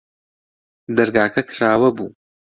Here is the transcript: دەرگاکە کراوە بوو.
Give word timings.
دەرگاکە 0.97 1.41
کراوە 1.49 1.89
بوو. 1.97 2.07